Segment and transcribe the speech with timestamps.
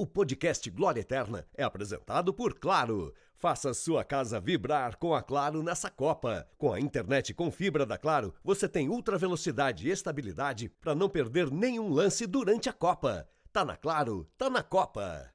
[0.00, 3.12] O podcast Glória Eterna é apresentado por Claro.
[3.36, 6.48] Faça sua casa vibrar com a Claro nessa Copa.
[6.56, 11.06] Com a internet com fibra da Claro, você tem ultra velocidade e estabilidade para não
[11.06, 13.28] perder nenhum lance durante a Copa.
[13.52, 15.30] Tá na Claro, tá na Copa.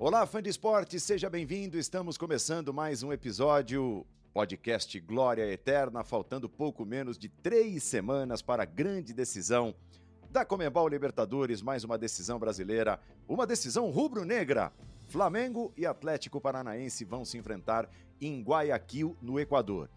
[0.00, 1.78] Olá, fã de esporte, seja bem-vindo.
[1.78, 8.62] Estamos começando mais um episódio podcast Glória Eterna, faltando pouco menos de três semanas para
[8.62, 9.74] a grande decisão
[10.30, 14.72] da Comembol Libertadores, mais uma decisão brasileira, uma decisão rubro-negra.
[15.06, 17.88] Flamengo e Atlético Paranaense vão se enfrentar
[18.20, 19.88] em Guayaquil, no Equador.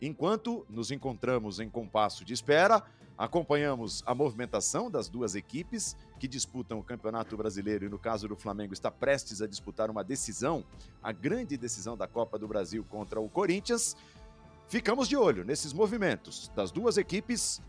[0.00, 2.84] Enquanto nos encontramos em compasso de espera,
[3.18, 8.36] acompanhamos a movimentação das duas equipes que disputam o Campeonato Brasileiro e, no caso do
[8.36, 10.64] Flamengo, está prestes a disputar uma decisão,
[11.02, 13.96] a grande decisão da Copa do Brasil contra o Corinthians.
[14.68, 17.60] Ficamos de olho nesses movimentos das duas equipes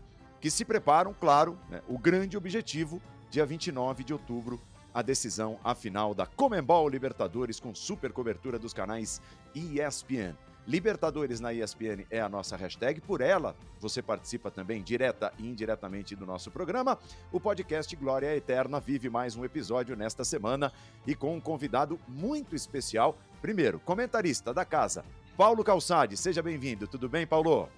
[0.42, 4.60] que se preparam, claro, né, o grande objetivo, dia 29 de outubro,
[4.92, 9.22] a decisão, a final da Comembol Libertadores com super cobertura dos canais
[9.54, 10.34] ESPN.
[10.66, 16.16] Libertadores na ESPN é a nossa hashtag, por ela você participa também direta e indiretamente
[16.16, 16.98] do nosso programa.
[17.30, 20.72] O podcast Glória Eterna vive mais um episódio nesta semana
[21.06, 23.16] e com um convidado muito especial.
[23.40, 25.04] Primeiro, comentarista da casa,
[25.36, 26.16] Paulo Calçade.
[26.16, 26.88] Seja bem-vindo.
[26.88, 27.68] Tudo bem, Paulo?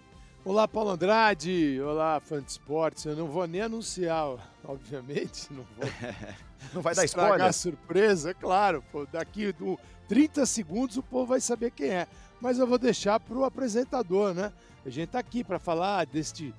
[0.46, 1.80] Olá, Paulo Andrade.
[1.80, 3.06] Olá, fã de esportes.
[3.06, 5.48] Eu não vou nem anunciar, obviamente.
[5.50, 5.88] Não vou.
[6.74, 7.52] não vai dar spoiler?
[7.54, 8.84] surpresa, claro.
[8.92, 12.06] Pô, daqui do 30 segundos o povo vai saber quem é.
[12.42, 14.52] Mas eu vou deixar para o apresentador, né?
[14.84, 16.52] A gente tá aqui para falar deste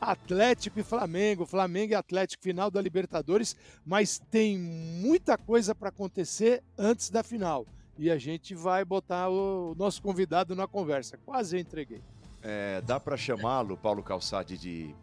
[0.00, 6.62] Atlético e Flamengo, Flamengo e Atlético final da Libertadores, mas tem muita coisa para acontecer
[6.78, 7.66] antes da final.
[7.98, 11.18] E a gente vai botar o nosso convidado na conversa.
[11.24, 12.02] Quase eu entreguei.
[12.42, 14.94] É, dá para chamá-lo, Paulo Calçade, de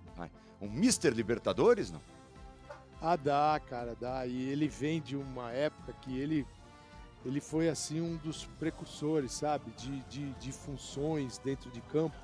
[0.61, 2.01] um Mister Libertadores, não?
[3.01, 4.25] Ah, dá, cara, dá.
[4.25, 6.45] E ele vem de uma época que ele,
[7.25, 9.71] ele foi, assim, um dos precursores, sabe?
[9.71, 12.17] De, de, de funções dentro de campo,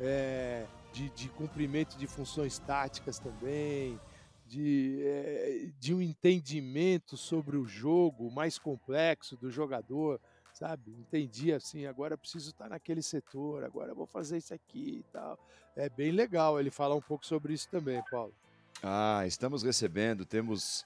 [0.00, 3.98] é, de, de cumprimento de funções táticas também,
[4.46, 10.20] de, é, de um entendimento sobre o jogo mais complexo do jogador
[10.54, 10.92] sabe?
[10.92, 15.38] Entendi assim, agora preciso estar naquele setor, agora vou fazer isso aqui e tal.
[15.76, 18.32] É bem legal ele falar um pouco sobre isso também, Paulo.
[18.82, 20.84] Ah, estamos recebendo, temos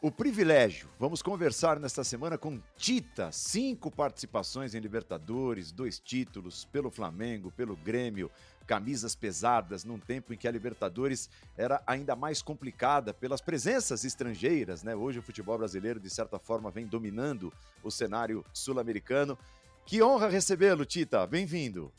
[0.00, 0.88] o privilégio.
[0.98, 7.74] Vamos conversar nesta semana com Tita, cinco participações em Libertadores, dois títulos pelo Flamengo, pelo
[7.74, 8.30] Grêmio,
[8.66, 14.82] camisas pesadas num tempo em que a Libertadores era ainda mais complicada pelas presenças estrangeiras,
[14.82, 14.94] né?
[14.94, 17.52] Hoje o futebol brasileiro de certa forma vem dominando
[17.82, 19.38] o cenário sul-americano.
[19.86, 21.26] Que honra recebê-lo, Tita.
[21.26, 21.92] Bem-vindo.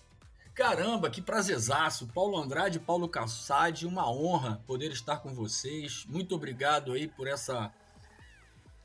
[0.56, 2.08] Caramba, que prazerzaço.
[2.08, 6.06] Paulo Andrade, Paulo Calçade, uma honra poder estar com vocês.
[6.08, 7.72] Muito obrigado aí por essa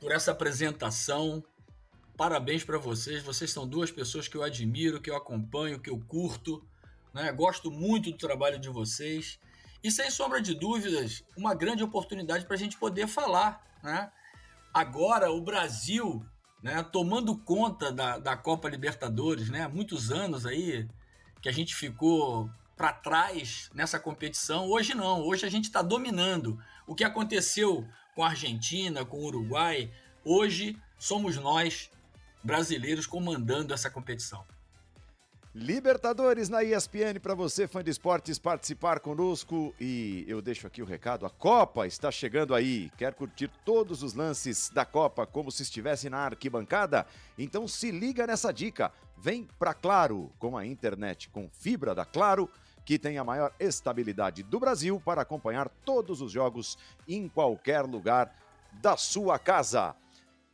[0.00, 1.44] por essa apresentação.
[2.16, 3.22] Parabéns para vocês.
[3.22, 6.62] Vocês são duas pessoas que eu admiro, que eu acompanho, que eu curto.
[7.12, 7.30] Né?
[7.32, 9.38] Gosto muito do trabalho de vocês.
[9.82, 13.64] E sem sombra de dúvidas, uma grande oportunidade para a gente poder falar.
[13.82, 14.10] Né?
[14.72, 16.24] Agora, o Brasil
[16.62, 19.66] né, tomando conta da, da Copa Libertadores, né?
[19.66, 20.86] Muitos anos aí
[21.40, 24.68] que a gente ficou para trás nessa competição.
[24.68, 26.58] Hoje não, hoje a gente está dominando.
[26.86, 29.90] O que aconteceu com a Argentina, com o Uruguai,
[30.24, 31.90] hoje somos nós,
[32.44, 34.44] brasileiros, comandando essa competição.
[35.52, 39.74] Libertadores na ESPN para você, fã de esportes, participar conosco.
[39.80, 42.88] E eu deixo aqui o recado: a Copa está chegando aí.
[42.96, 47.04] Quer curtir todos os lances da Copa como se estivesse na arquibancada?
[47.36, 48.92] Então se liga nessa dica.
[49.18, 52.48] Vem para Claro, com a internet com fibra da Claro,
[52.84, 56.78] que tem a maior estabilidade do Brasil para acompanhar todos os jogos
[57.08, 58.32] em qualquer lugar
[58.74, 59.96] da sua casa.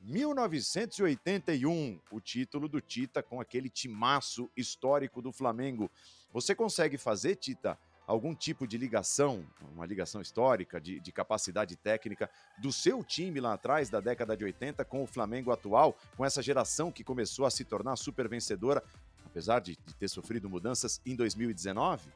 [0.07, 5.91] 1981, o título do Tita com aquele timaço histórico do Flamengo.
[6.33, 7.77] Você consegue fazer, Tita,
[8.07, 9.45] algum tipo de ligação,
[9.75, 14.45] uma ligação histórica, de, de, capacidade técnica do seu time lá atrás, da década de
[14.45, 18.85] 80, com o Flamengo atual, com essa geração que começou a se tornar super vencedora,
[19.25, 22.09] apesar de, de ter sofrido mudanças em 2019?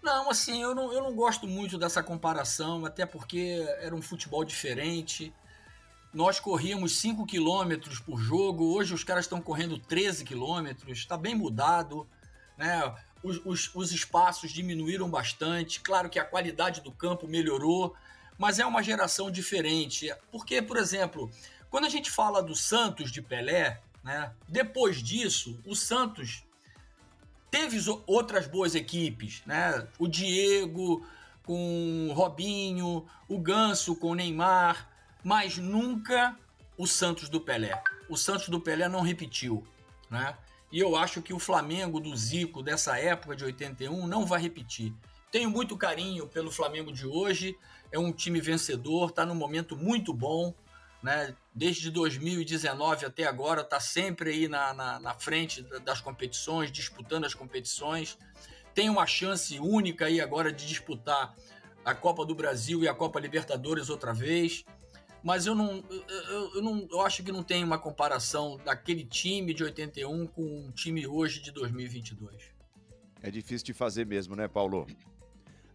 [0.00, 4.44] Não, assim, eu não, eu não gosto muito dessa comparação, até porque era um futebol
[4.44, 5.34] diferente
[6.14, 11.34] nós corríamos 5 km por jogo, hoje os caras estão correndo 13 km, está bem
[11.34, 12.06] mudado,
[12.56, 12.94] né?
[13.22, 17.96] Os, os, os, espaços diminuíram bastante, claro que a qualidade do campo melhorou,
[18.38, 20.14] mas é uma geração diferente.
[20.30, 21.30] Porque, por exemplo,
[21.70, 24.30] quando a gente fala do Santos de Pelé, né?
[24.46, 26.44] Depois disso, o Santos
[27.50, 29.88] teve outras boas equipes, né?
[29.98, 31.04] O Diego,
[31.42, 34.93] com Robinho, o Ganso com o Neymar,
[35.24, 36.38] mas nunca
[36.76, 37.82] o Santos do Pelé.
[38.08, 39.66] O Santos do Pelé não repetiu,
[40.10, 40.36] né?
[40.70, 44.92] E eu acho que o Flamengo do Zico dessa época de 81 não vai repetir.
[45.30, 47.56] Tenho muito carinho pelo Flamengo de hoje,
[47.90, 50.52] é um time vencedor, está num momento muito bom,
[51.02, 51.34] né?
[51.54, 57.34] Desde 2019 até agora está sempre aí na, na, na frente das competições, disputando as
[57.34, 58.18] competições.
[58.74, 61.34] Tem uma chance única aí agora de disputar
[61.84, 64.64] a Copa do Brasil e a Copa Libertadores outra vez
[65.24, 69.54] mas eu não, eu, eu, não, eu acho que não tem uma comparação daquele time
[69.54, 72.52] de 81 com o time hoje de 2022.
[73.22, 74.86] É difícil de fazer mesmo, né, Paulo?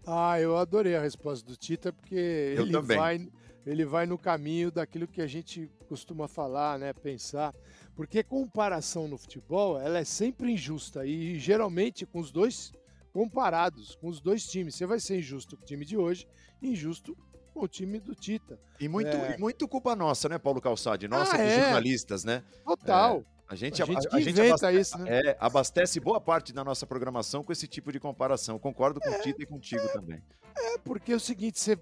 [0.05, 2.13] Ah, eu adorei a resposta do Tita, porque
[2.55, 2.97] eu ele também.
[2.97, 3.29] vai,
[3.65, 7.51] ele vai no caminho daquilo que a gente costuma falar, né, pensar.
[7.95, 12.71] Porque comparação no futebol, ela é sempre injusta e geralmente com os dois
[13.11, 14.75] comparados, com os dois times.
[14.75, 16.27] Você vai ser injusto com o time de hoje,
[16.61, 17.17] injusto
[17.53, 18.59] o time do Tita.
[18.79, 19.35] E muito, é...
[19.35, 21.07] e muito culpa nossa, né, Paulo Calçade?
[21.07, 21.59] Nossa, ah, é?
[21.61, 22.43] jornalistas, né?
[22.65, 23.19] Total.
[23.19, 25.21] É, a gente, a gente, a, a gente abastece, isso, né?
[25.21, 28.59] é, abastece boa parte da nossa programação com esse tipo de comparação.
[28.59, 30.21] Concordo com o é, Tita e contigo também.
[30.55, 31.77] É, porque é o seguinte, você,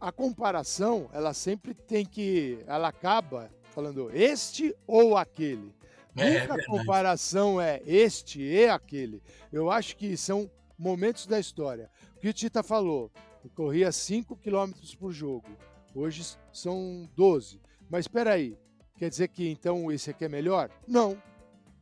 [0.00, 2.64] a comparação, ela sempre tem que.
[2.66, 5.74] Ela acaba falando este ou aquele.
[6.16, 9.22] É, Nunca a comparação é este e aquele.
[9.52, 11.90] Eu acho que são momentos da história.
[12.16, 13.10] O que o Tita falou,
[13.48, 15.48] corria 5 km por jogo.
[15.94, 17.60] Hoje são 12.
[17.88, 18.56] Mas espera aí,
[18.96, 20.70] quer dizer que então esse aqui é melhor?
[20.86, 21.20] Não.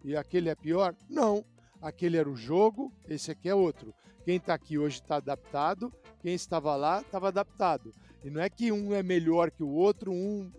[0.05, 0.95] E aquele é pior?
[1.09, 1.45] Não.
[1.81, 3.95] Aquele era o jogo, esse aqui é outro.
[4.25, 7.93] Quem está aqui hoje está adaptado, quem estava lá estava adaptado.
[8.25, 10.51] E não é que um é melhor que o outro, um,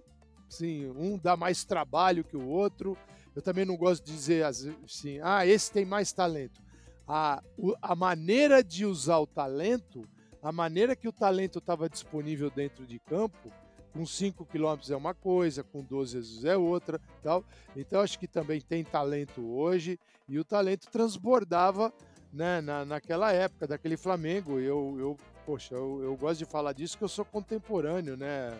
[0.48, 2.98] sim, um dá mais trabalho que o outro.
[3.36, 6.62] Eu também não gosto de dizer assim, ah, esse tem mais talento.
[7.08, 7.44] A,
[7.82, 10.08] a maneira de usar o talento
[10.42, 13.52] a maneira que o talento estava disponível dentro de campo,
[13.92, 17.44] com 5 quilômetros é uma coisa, com 12 é outra, tal.
[17.76, 21.92] Então acho que também tem talento hoje e o talento transbordava
[22.32, 24.60] né, na, naquela época daquele Flamengo.
[24.60, 28.58] Eu, eu poxa, eu, eu gosto de falar disso que eu sou contemporâneo, né,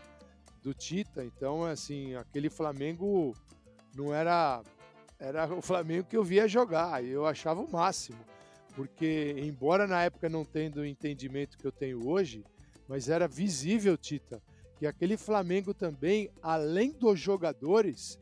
[0.64, 1.24] do Tita.
[1.24, 3.34] Então assim, aquele Flamengo
[3.96, 4.62] não era
[5.20, 8.20] era o Flamengo que eu via jogar eu achava o máximo
[8.80, 12.46] porque embora na época não tendo o entendimento que eu tenho hoje,
[12.88, 14.42] mas era visível, Tita,
[14.78, 18.18] que aquele Flamengo também, além dos jogadores,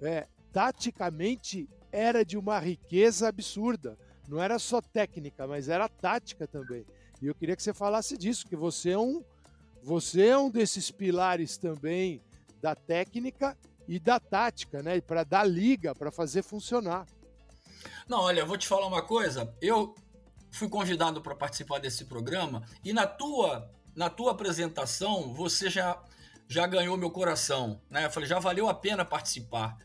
[0.00, 3.98] é, taticamente era de uma riqueza absurda.
[4.26, 6.86] Não era só técnica, mas era tática também.
[7.20, 9.22] E eu queria que você falasse disso, que você é um,
[9.82, 12.22] você é um desses pilares também
[12.62, 13.54] da técnica
[13.86, 15.02] e da tática, né?
[15.02, 17.06] Para dar liga, para fazer funcionar.
[18.08, 19.54] Não, olha, eu vou te falar uma coisa.
[19.60, 19.94] Eu
[20.50, 26.02] fui convidado para participar desse programa e na tua na tua apresentação você já
[26.48, 28.06] já ganhou meu coração, né?
[28.06, 29.76] Eu falei, já valeu a pena participar.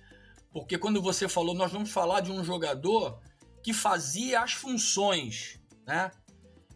[0.53, 3.19] Porque quando você falou, nós vamos falar de um jogador
[3.61, 6.09] que fazia as funções, né?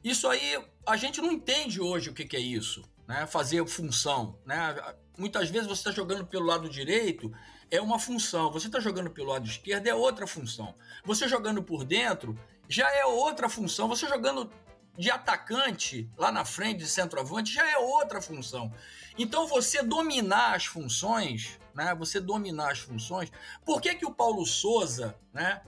[0.03, 3.25] Isso aí a gente não entende hoje o que, que é isso, né?
[3.25, 4.75] Fazer função, né?
[5.17, 7.31] Muitas vezes você está jogando pelo lado direito
[7.69, 8.51] é uma função.
[8.51, 10.75] Você está jogando pelo lado esquerdo, é outra função.
[11.05, 12.37] Você jogando por dentro,
[12.67, 13.87] já é outra função.
[13.87, 14.49] Você jogando
[14.97, 18.73] de atacante lá na frente, de centroavante, já é outra função.
[19.17, 21.93] Então, você dominar as funções, né?
[21.95, 23.31] Você dominar as funções.
[23.63, 25.61] Por que, que o Paulo Souza, né?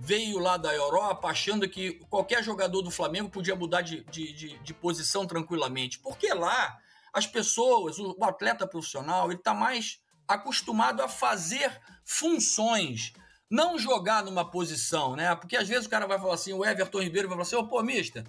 [0.00, 4.58] Veio lá da Europa achando que qualquer jogador do Flamengo podia mudar de, de, de,
[4.58, 5.98] de posição tranquilamente.
[5.98, 6.78] Porque lá
[7.12, 13.12] as pessoas, o, o atleta profissional, ele está mais acostumado a fazer funções,
[13.50, 15.34] não jogar numa posição, né?
[15.34, 17.66] Porque às vezes o cara vai falar assim, o Everton Ribeiro vai falar assim, ô,
[17.66, 18.24] pô, mister,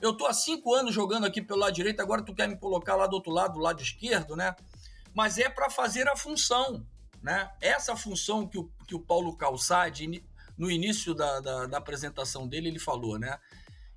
[0.00, 2.94] eu tô há cinco anos jogando aqui pelo lado direito, agora tu quer me colocar
[2.94, 4.54] lá do outro lado, do lado esquerdo, né?
[5.12, 6.86] Mas é para fazer a função,
[7.20, 7.50] né?
[7.60, 10.24] Essa função que o, que o Paulo Calçade,
[10.56, 13.38] no início da, da, da apresentação dele, ele falou, né?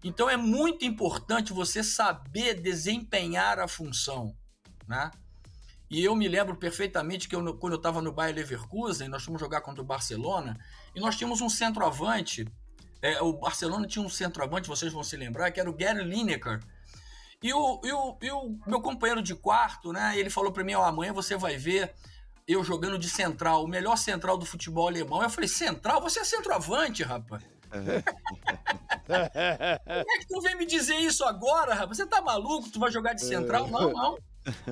[0.04, 4.36] Então é muito importante você saber desempenhar a função,
[4.88, 5.10] né?
[5.90, 9.40] E eu me lembro perfeitamente que eu, quando eu estava no Bayer Leverkusen, nós fomos
[9.40, 10.58] jogar contra o Barcelona,
[10.96, 12.48] e nós tínhamos um centroavante.
[13.02, 16.60] É, o Barcelona tinha um centroavante, vocês vão se lembrar, que era o Gary Lineker.
[17.42, 20.18] E o, e o, e o meu companheiro de quarto, né?
[20.18, 21.94] Ele falou para mim: ó, amanhã você vai ver
[22.48, 25.22] eu jogando de central, o melhor central do futebol alemão.
[25.22, 26.02] Eu falei: central?
[26.02, 27.44] Você é centroavante, rapaz.
[29.06, 31.98] Como é que tu vem me dizer isso agora, rapaz?
[31.98, 32.70] Você tá maluco?
[32.70, 33.68] Tu vai jogar de central?
[33.68, 34.18] Não, não.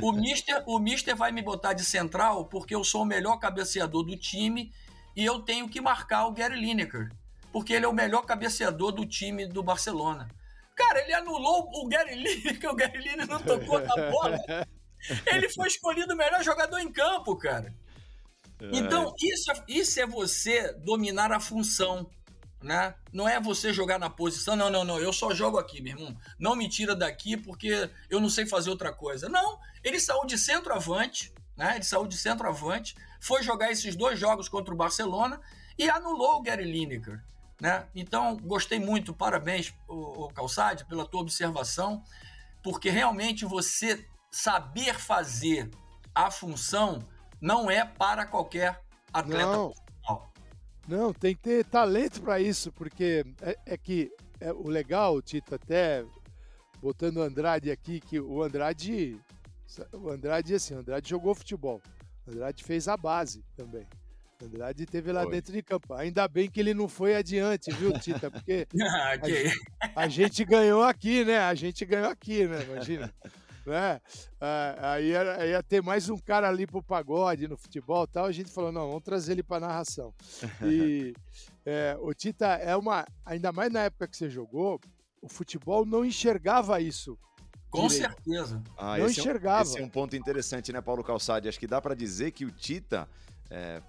[0.02, 4.04] O Mister, o Mister vai me botar de central porque eu sou o melhor cabeceador
[4.04, 4.74] do time
[5.16, 7.12] e eu tenho que marcar o Gary Lineker,
[7.52, 10.30] porque ele é o melhor cabeceador do time do Barcelona.
[10.76, 14.40] Cara, ele anulou o Gary Lineker, o Gary Lineker não tocou na bola.
[15.26, 17.74] Ele foi escolhido o melhor jogador em campo, cara.
[18.72, 22.08] Então, isso, é, isso é você dominar a função,
[22.62, 22.94] né?
[23.12, 26.18] Não é você jogar na posição, não, não, não, eu só jogo aqui, meu irmão.
[26.38, 29.28] Não me tira daqui porque eu não sei fazer outra coisa.
[29.28, 31.76] Não, ele saiu de centroavante, né?
[31.76, 35.40] Ele saiu de centroavante, foi jogar esses dois jogos contra o Barcelona
[35.78, 37.24] e anulou o Gary Lineker,
[37.60, 37.88] né?
[37.96, 42.04] Então, gostei muito, parabéns, o, Calçade, pela tua observação,
[42.64, 45.70] porque realmente você saber fazer
[46.14, 47.08] a função
[47.40, 49.74] não é para qualquer atleta não.
[50.92, 55.56] Não, tem que ter talento para isso, porque é, é que é, o legal, Tito,
[55.56, 56.04] até
[56.82, 59.18] botando o Andrade aqui, que o Andrade,
[59.94, 61.82] o Andrade assim, o Andrade jogou futebol,
[62.28, 63.88] o Andrade fez a base também.
[64.42, 65.32] O Andrade teve lá foi.
[65.32, 65.94] dentro de campo.
[65.94, 68.30] Ainda bem que ele não foi adiante, viu, Tita?
[68.30, 69.50] Porque ah, okay.
[69.96, 71.38] a, a, gente ganhou aqui, né?
[71.40, 72.64] A gente ganhou aqui, né?
[72.64, 73.14] Imagina
[73.66, 74.02] né?
[74.40, 78.26] Ah, aí ia, ia, ter mais um cara ali pro pagode no futebol tal.
[78.26, 80.14] A gente falou, não, vamos trazer ele pra narração.
[80.64, 81.14] E
[81.66, 83.06] é, o Tita é uma.
[83.26, 84.80] Ainda mais na época que você jogou,
[85.22, 87.18] o futebol não enxergava isso.
[87.70, 88.02] Com direito.
[88.02, 88.62] certeza.
[88.78, 89.60] Ah, não esse enxergava.
[89.60, 91.48] É um, esse é um ponto interessante, né, Paulo Calçade?
[91.48, 93.08] Acho que dá para dizer que o Tita.
[93.50, 93.82] É,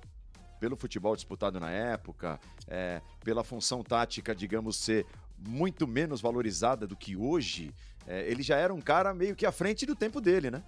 [0.62, 2.38] pelo futebol disputado na época,
[2.68, 5.04] é, pela função tática, digamos, ser
[5.36, 7.74] muito menos valorizada do que hoje,
[8.06, 10.62] é, ele já era um cara meio que à frente do tempo dele, né?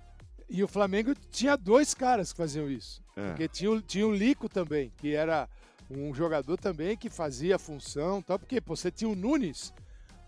[0.48, 3.02] E o Flamengo tinha dois caras que faziam isso.
[3.16, 3.28] É.
[3.28, 5.48] Porque tinha, tinha o Lico também, que era
[5.90, 8.38] um jogador também que fazia função tal.
[8.38, 9.72] Porque pô, você tinha o Nunes.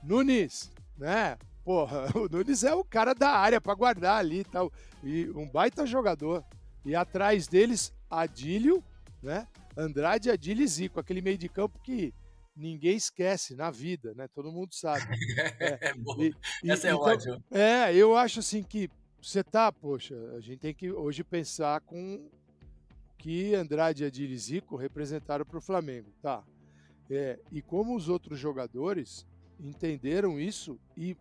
[0.02, 1.36] Nunes, né?
[1.64, 4.72] Porra, o Nunes é o cara da área para guardar ali e tal.
[5.02, 6.44] E um baita jogador.
[6.84, 8.82] E atrás deles, Adílio,
[9.22, 9.46] né?
[9.76, 10.98] Andrade, Adílio e Zico.
[10.98, 12.14] Aquele meio de campo que
[12.56, 14.26] ninguém esquece na vida, né?
[14.28, 15.04] Todo mundo sabe.
[15.60, 16.34] É, é e,
[16.64, 17.44] e, Essa é então, ótima.
[17.50, 22.28] É, eu acho assim que você tá, poxa, a gente tem que hoje pensar com
[23.18, 26.42] que Andrade e Adil Zico representaram para o Flamengo, tá?
[27.10, 29.26] É, e como os outros jogadores
[29.60, 31.16] entenderam isso e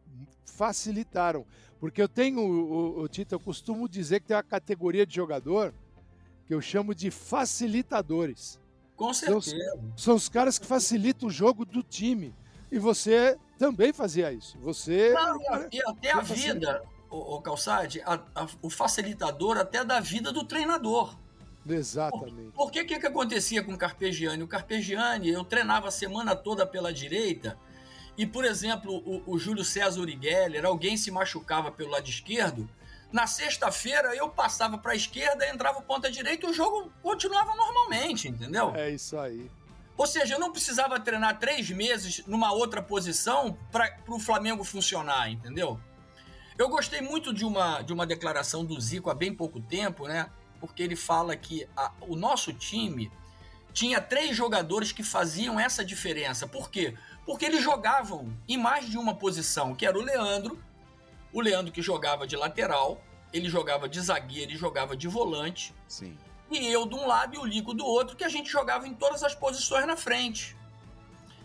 [0.45, 1.45] facilitaram.
[1.79, 5.73] Porque eu tenho, o, o Tito, eu costumo dizer que tem uma categoria de jogador
[6.45, 8.59] que eu chamo de facilitadores.
[8.95, 9.55] Com certeza.
[9.55, 12.33] São, são os caras que facilitam o jogo do time.
[12.71, 14.57] E você também fazia isso.
[14.59, 15.13] Você.
[15.13, 20.31] Não, e, até a vida, o, o Calçade, a, a, o facilitador até da vida
[20.31, 21.15] do treinador.
[21.67, 22.51] Exatamente.
[22.53, 24.43] Por, que que, que acontecia com o Carpegiani?
[24.43, 27.57] O Carpegiani, eu treinava a semana toda pela direita,
[28.17, 32.69] e, por exemplo, o, o Júlio César Urigeller, alguém se machucava pelo lado esquerdo,
[33.12, 38.27] na sexta-feira eu passava para a esquerda, entrava ponta direita e o jogo continuava normalmente,
[38.27, 38.74] entendeu?
[38.75, 39.50] É isso aí.
[39.97, 45.31] Ou seja, eu não precisava treinar três meses numa outra posição para o Flamengo funcionar,
[45.31, 45.79] entendeu?
[46.57, 50.29] Eu gostei muito de uma, de uma declaração do Zico há bem pouco tempo, né?
[50.59, 53.12] Porque ele fala que a, o nosso time
[53.74, 56.47] tinha três jogadores que faziam essa diferença.
[56.47, 56.95] Por quê?
[57.25, 60.57] Porque eles jogavam em mais de uma posição, que era o Leandro,
[61.35, 63.01] o Leandro que jogava de lateral,
[63.33, 65.75] ele jogava de zagueiro e jogava de volante.
[65.85, 66.17] Sim.
[66.49, 68.93] E eu de um lado e o Lico do outro, que a gente jogava em
[68.93, 70.55] todas as posições na frente.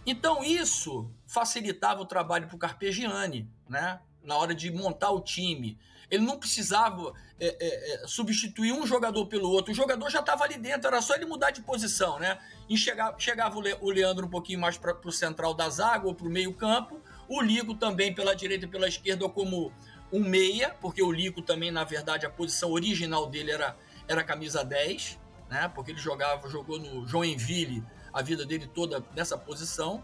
[0.06, 3.99] Então isso facilitava o trabalho para o Carpegiani, né?
[4.23, 5.76] Na hora de montar o time.
[6.09, 9.73] Ele não precisava é, é, é, substituir um jogador pelo outro.
[9.73, 12.38] O jogador já estava ali dentro, era só ele mudar de posição, né?
[12.68, 16.06] E chegava, chegava o, Le, o Leandro um pouquinho mais para o central da zaga
[16.06, 19.73] ou para o meio campo o Lico também pela direita e pela esquerda como
[20.13, 23.77] um meia, porque o Lico também, na verdade, a posição original dele era,
[24.09, 25.17] era camisa 10,
[25.49, 25.71] né?
[25.73, 30.03] Porque ele jogava, jogou no Joinville a vida dele toda nessa posição.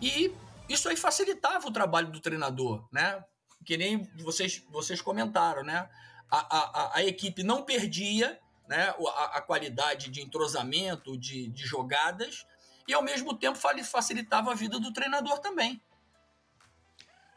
[0.00, 0.32] E
[0.70, 3.22] isso aí facilitava o trabalho do treinador, né?
[3.62, 5.86] Que nem vocês, vocês comentaram, né?
[6.30, 12.46] A, a, a equipe não perdia né, a, a qualidade de entrosamento, de, de jogadas,
[12.86, 15.82] e ao mesmo tempo facilitava a vida do treinador também.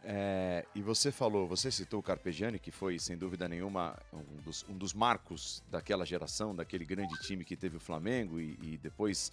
[0.04, 4.66] É, e você falou, você citou o Carpegiani, que foi, sem dúvida nenhuma, um dos,
[4.68, 9.32] um dos marcos daquela geração, daquele grande time que teve o Flamengo e, e depois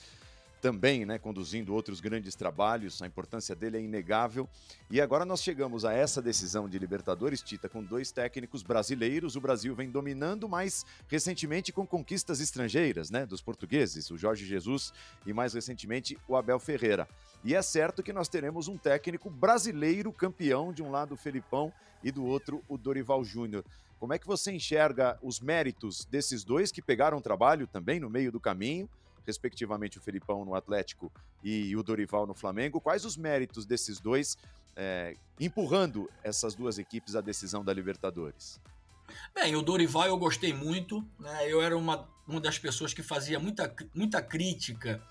[0.60, 3.00] também, né, conduzindo outros grandes trabalhos.
[3.02, 4.48] A importância dele é inegável.
[4.90, 9.36] E agora nós chegamos a essa decisão de Libertadores, Tita, com dois técnicos brasileiros.
[9.36, 14.92] O Brasil vem dominando, mas recentemente com conquistas estrangeiras, né, dos portugueses, o Jorge Jesus
[15.26, 17.08] e mais recentemente o Abel Ferreira.
[17.44, 21.72] E é certo que nós teremos um técnico brasileiro campeão, de um lado o Felipão
[22.02, 23.64] e do outro o Dorival Júnior.
[23.98, 28.30] Como é que você enxerga os méritos desses dois que pegaram trabalho também no meio
[28.30, 28.88] do caminho?
[29.28, 31.12] Respectivamente o Felipão no Atlético
[31.44, 32.80] e o Dorival no Flamengo.
[32.80, 34.38] Quais os méritos desses dois
[34.74, 38.58] é, empurrando essas duas equipes à decisão da Libertadores?
[39.34, 41.50] Bem, o Dorival eu gostei muito, né?
[41.50, 45.02] Eu era uma, uma das pessoas que fazia muita, muita crítica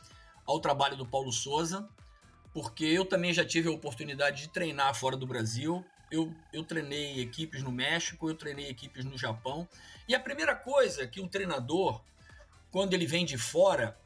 [0.45, 1.87] ao trabalho do Paulo Souza,
[2.53, 5.85] porque eu também já tive a oportunidade de treinar fora do Brasil.
[6.09, 9.67] Eu, eu treinei equipes no México, eu treinei equipes no Japão.
[10.07, 12.01] E a primeira coisa que um treinador,
[12.71, 13.97] quando ele vem de fora,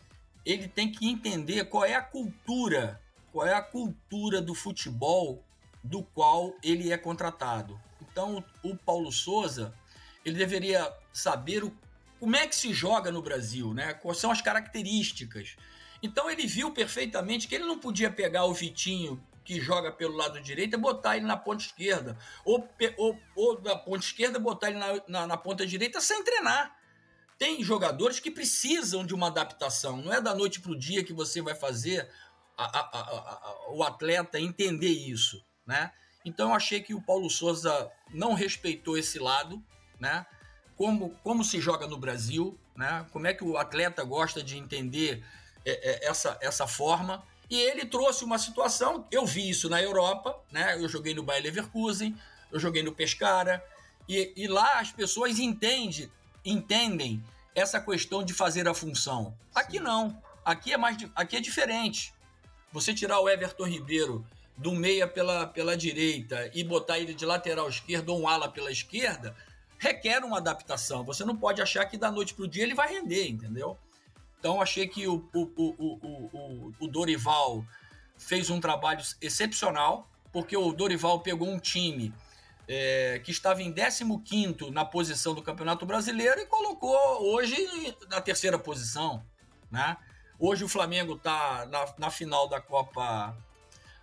[0.46, 3.00] ele tem que entender qual é a cultura,
[3.32, 5.44] qual é a cultura do futebol
[5.84, 7.80] do qual ele é contratado.
[8.02, 9.74] Então, o Paulo Souza,
[10.26, 11.76] ele deveria saber o,
[12.20, 13.94] como é que se joga no Brasil, né?
[13.94, 15.56] Quais são as características.
[16.04, 20.40] Então, ele viu perfeitamente que ele não podia pegar o Vitinho que joga pelo lado
[20.40, 22.18] direito e botar ele na ponta esquerda.
[22.46, 22.68] Ou,
[22.98, 26.76] ou, ou da ponta esquerda botar ele na, na, na ponta direita sem treinar.
[27.42, 29.98] Tem jogadores que precisam de uma adaptação.
[29.98, 32.08] Não é da noite para o dia que você vai fazer
[32.56, 35.92] a, a, a, o atleta entender isso, né?
[36.24, 39.60] Então eu achei que o Paulo Souza não respeitou esse lado,
[40.00, 40.24] né?
[40.78, 43.08] Como, como se joga no Brasil, né?
[43.12, 45.26] Como é que o atleta gosta de entender
[45.66, 47.24] é, é, essa, essa forma.
[47.50, 50.76] E ele trouxe uma situação, eu vi isso na Europa, né?
[50.76, 52.16] Eu joguei no Bayer Leverkusen,
[52.52, 53.66] eu joguei no Pescara,
[54.08, 56.08] e, e lá as pessoas entendem,
[56.44, 59.36] entendem essa questão de fazer a função.
[59.54, 60.22] Aqui não.
[60.44, 62.14] Aqui é mais aqui é diferente.
[62.72, 64.26] Você tirar o Everton Ribeiro
[64.58, 68.72] do meia pela, pela direita e botar ele de lateral esquerdo ou um ala pela
[68.72, 69.36] esquerda,
[69.78, 71.04] requer uma adaptação.
[71.04, 73.78] Você não pode achar que da noite para o dia ele vai render, entendeu?
[74.40, 77.66] Então achei que o, o, o, o, o Dorival
[78.18, 82.14] fez um trabalho excepcional, porque o Dorival pegou um time
[82.68, 84.04] é, que estava em 15
[84.72, 86.96] na posição do Campeonato Brasileiro e colocou
[87.34, 87.56] hoje
[88.10, 89.26] na terceira posição.
[89.70, 89.98] Né?
[90.40, 93.36] Hoje o Flamengo está na, na final da Copa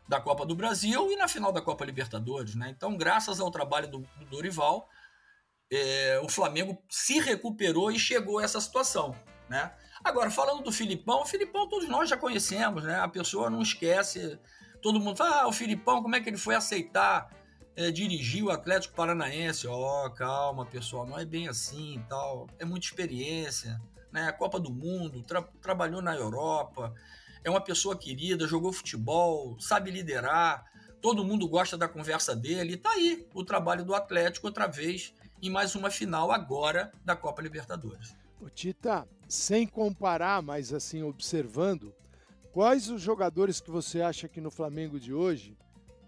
[0.08, 2.54] da Copa do Brasil e na final da Copa Libertadores.
[2.54, 2.70] Né?
[2.70, 4.88] Então, graças ao trabalho do, do Dorival,
[5.70, 9.14] é, o Flamengo se recuperou e chegou a essa situação.
[9.50, 9.70] Né?
[10.02, 12.98] Agora, falando do Filipão, o Filipão todos nós já conhecemos, né?
[12.98, 14.38] a pessoa não esquece.
[14.80, 17.28] Todo mundo fala, ah, o Filipão, como é que ele foi aceitar
[17.78, 19.68] é, dirigir o Atlético Paranaense?
[19.68, 22.48] Ó, oh, calma, pessoal, não é bem assim e tal.
[22.58, 24.26] É muita experiência, né?
[24.26, 26.92] A Copa do Mundo, tra trabalhou na Europa,
[27.44, 30.64] é uma pessoa querida, jogou futebol, sabe liderar,
[31.00, 32.72] todo mundo gosta da conversa dele.
[32.72, 37.14] E tá aí o trabalho do Atlético outra vez em mais uma final agora da
[37.14, 38.16] Copa Libertadores.
[38.40, 41.94] Ô, Tita, sem comparar, mas assim, observando,
[42.50, 45.56] quais os jogadores que você acha que no Flamengo de hoje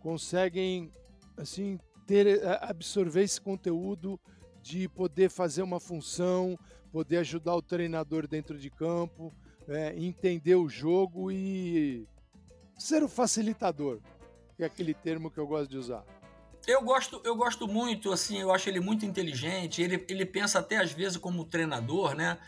[0.00, 0.92] conseguem
[1.40, 4.20] assim ter eh, absorver esse conteúdo
[4.62, 6.58] de poder fazer uma função,
[6.92, 9.32] poder ajudar o treinador dentro de campo,
[9.68, 12.06] é, entender o jogo e
[12.76, 14.00] ser o facilitador,
[14.56, 16.04] que é aquele termo que eu gosto de usar.
[16.66, 20.76] Eu gosto, eu gosto muito, assim, eu acho ele muito inteligente, ele, ele pensa até
[20.76, 22.38] às vezes como treinador, né?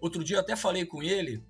[0.00, 1.42] Outro dia eu até falei com ele,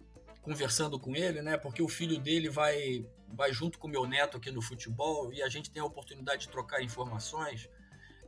[0.42, 1.56] conversando com ele, né?
[1.56, 3.04] Porque o filho dele vai,
[3.34, 6.42] vai junto com o meu neto aqui no futebol e a gente tem a oportunidade
[6.42, 7.68] de trocar informações.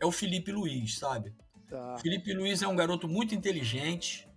[0.01, 1.35] É o Felipe Luiz, sabe?
[1.69, 1.97] Tá.
[1.99, 4.29] Felipe Luiz é um garoto muito inteligente,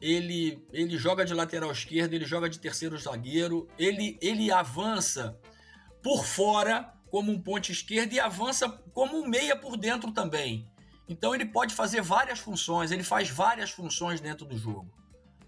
[0.00, 5.38] ele, ele joga de lateral esquerdo, ele joga de terceiro zagueiro, ele, ele avança
[6.02, 10.68] por fora como um ponte esquerdo e avança como um meia por dentro também.
[11.08, 14.90] Então ele pode fazer várias funções, ele faz várias funções dentro do jogo.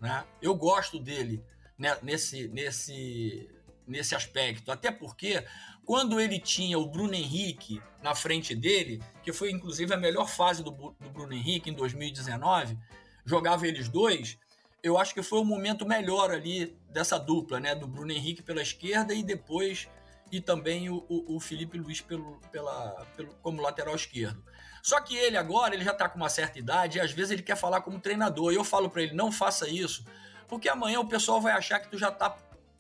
[0.01, 0.25] Né?
[0.41, 1.43] Eu gosto dele
[1.79, 3.49] né, nesse, nesse,
[3.87, 5.45] nesse aspecto, até porque
[5.85, 10.63] quando ele tinha o Bruno Henrique na frente dele, que foi inclusive a melhor fase
[10.63, 12.77] do, do Bruno Henrique em 2019,
[13.25, 14.39] jogava eles dois,
[14.83, 17.75] eu acho que foi o momento melhor ali dessa dupla, né?
[17.75, 19.89] Do Bruno Henrique pela esquerda e depois
[20.31, 24.43] e também o, o, o Felipe Luiz pelo, pela, pelo, como lateral esquerdo.
[24.83, 27.43] Só que ele agora ele já está com uma certa idade e às vezes ele
[27.43, 28.53] quer falar como treinador.
[28.53, 30.05] E eu falo para ele, não faça isso,
[30.49, 32.37] porque amanhã o pessoal vai achar que tu já está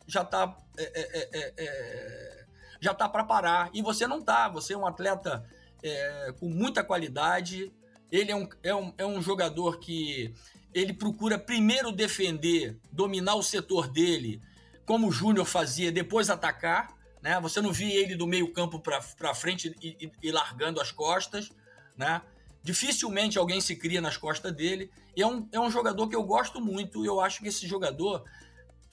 [0.06, 2.44] já tá, é, é, é, é,
[2.80, 3.70] já tá para parar.
[3.74, 4.48] E você não tá.
[4.48, 5.44] Você é um atleta
[5.82, 7.72] é, com muita qualidade.
[8.10, 10.34] Ele é um, é, um, é um jogador que
[10.72, 14.40] ele procura primeiro defender, dominar o setor dele,
[14.84, 16.94] como o Júnior fazia, depois atacar.
[17.22, 17.40] Né?
[17.40, 21.50] Você não via ele do meio campo para frente e, e, e, largando as costas.
[21.96, 22.20] Né?
[22.62, 24.90] Dificilmente alguém se cria nas costas dele.
[25.16, 27.04] E é um, é um jogador que eu gosto muito.
[27.04, 28.22] Eu acho que esse jogador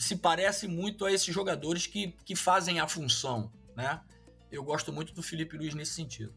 [0.04, 3.52] se parece muito a esses jogadores que, que fazem a função.
[3.76, 4.02] Né?
[4.52, 6.34] Eu gosto muito do Felipe Luiz nesse sentido.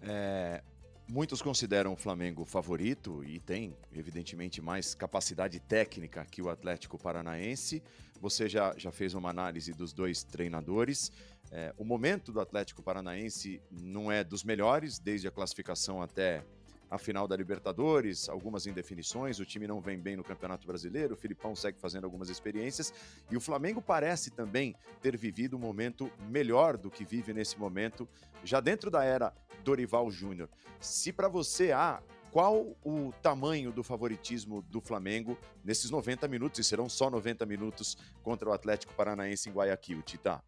[0.00, 0.62] É,
[1.06, 7.82] Muitos consideram o Flamengo favorito e tem, evidentemente, mais capacidade técnica que o Atlético Paranaense.
[8.20, 11.12] Você já, já fez uma análise dos dois treinadores.
[11.50, 16.42] É, o momento do Atlético Paranaense não é dos melhores, desde a classificação até
[16.90, 21.16] a final da Libertadores, algumas indefinições, o time não vem bem no Campeonato Brasileiro, o
[21.16, 22.92] Filipão segue fazendo algumas experiências
[23.30, 28.08] e o Flamengo parece também ter vivido um momento melhor do que vive nesse momento,
[28.42, 29.32] já dentro da era
[29.64, 30.48] Dorival Júnior.
[30.80, 32.02] Se para você há
[32.34, 37.96] qual o tamanho do favoritismo do Flamengo nesses 90 minutos, e serão só 90 minutos
[38.24, 40.42] contra o Atlético Paranaense em Guayaquil, Tita?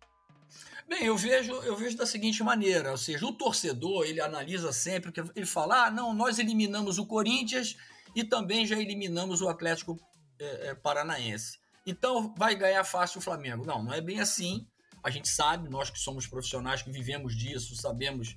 [0.89, 5.11] Bem, eu vejo, eu vejo da seguinte maneira, ou seja, o torcedor, ele analisa sempre,
[5.11, 7.77] que ele fala, ah, não, nós eliminamos o Corinthians
[8.15, 9.99] e também já eliminamos o Atlético
[10.39, 11.59] é, é, Paranaense.
[11.85, 13.67] Então vai ganhar fácil o Flamengo.
[13.67, 14.67] Não, não é bem assim.
[15.03, 18.37] A gente sabe, nós que somos profissionais, que vivemos disso, sabemos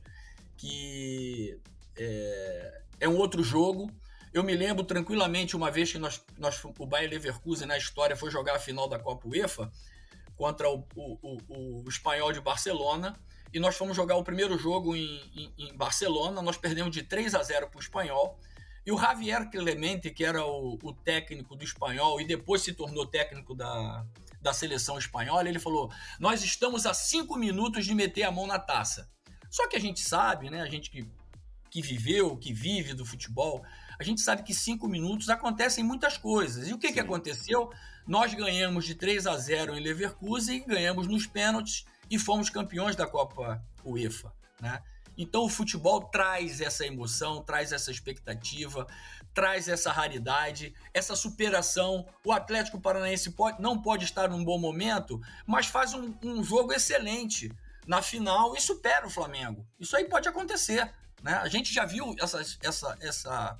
[0.57, 1.59] que
[1.95, 3.91] é, é um outro jogo.
[4.33, 8.29] Eu me lembro tranquilamente uma vez que nós, nós, o Bayer Leverkusen na história foi
[8.29, 9.71] jogar a final da Copa UEFA
[10.39, 13.13] contra o, o, o, o espanhol de Barcelona.
[13.53, 16.41] E nós fomos jogar o primeiro jogo em, em, em Barcelona.
[16.41, 18.39] Nós perdemos de 3 a 0 para o espanhol.
[18.85, 23.05] E o Javier Clemente, que era o, o, técnico do espanhol e depois se tornou
[23.05, 24.05] técnico da,
[24.41, 28.57] da seleção espanhola, ele falou: Nós estamos a cinco minutos de meter a mão na
[28.57, 29.11] taça.
[29.51, 30.61] Só que a gente sabe, né?
[30.61, 31.05] A gente que,
[31.69, 33.61] que viveu, que vive do futebol,
[33.99, 36.69] a gente sabe que cinco minutos acontecem muitas coisas.
[36.69, 37.69] E o que, que aconteceu?
[38.07, 43.05] Nós ganhamos de 3 a 0 em Leverkusen, ganhamos nos pênaltis e fomos campeões da
[43.05, 44.33] Copa UEFA.
[44.61, 44.81] Né?
[45.17, 48.87] Então o futebol traz essa emoção, traz essa expectativa,
[49.33, 52.07] traz essa raridade, essa superação.
[52.23, 56.71] O Atlético Paranaense pode, não pode estar num bom momento, mas faz um, um jogo
[56.71, 57.51] excelente
[57.85, 59.67] na final e supera o Flamengo.
[59.77, 60.89] Isso aí pode acontecer.
[61.21, 61.33] Né?
[61.33, 63.59] A gente já viu essa, essa, essa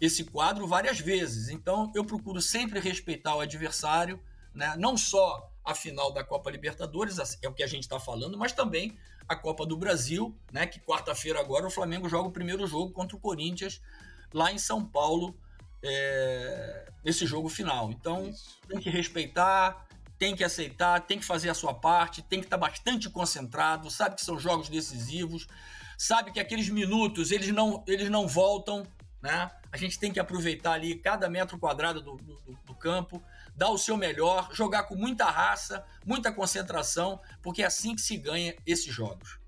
[0.00, 1.48] esse quadro várias vezes.
[1.48, 4.20] Então eu procuro sempre respeitar o adversário,
[4.54, 4.74] né?
[4.78, 8.52] não só a final da Copa Libertadores, é o que a gente está falando, mas
[8.52, 10.66] também a Copa do Brasil, né?
[10.66, 13.80] que quarta-feira agora o Flamengo joga o primeiro jogo contra o Corinthians
[14.32, 15.34] lá em São Paulo,
[15.82, 17.90] é, nesse jogo final.
[17.90, 18.58] Então Isso.
[18.68, 19.86] tem que respeitar,
[20.18, 23.90] tem que aceitar, tem que fazer a sua parte, tem que estar tá bastante concentrado,
[23.90, 25.46] sabe que são jogos decisivos,
[25.96, 28.86] sabe que aqueles minutos eles não, eles não voltam,
[29.22, 29.50] né?
[29.74, 33.20] A gente tem que aproveitar ali cada metro quadrado do, do, do campo,
[33.56, 38.16] dar o seu melhor, jogar com muita raça, muita concentração, porque é assim que se
[38.16, 39.40] ganha esses jogos.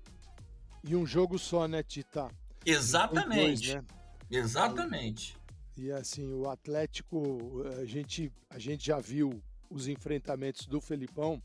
[0.83, 2.29] E um jogo só, né, Tita?
[2.65, 3.71] Exatamente.
[3.71, 3.85] Dois, né?
[4.29, 5.37] Exatamente.
[5.77, 11.41] E assim, o Atlético, a gente, a gente já viu os enfrentamentos do Felipão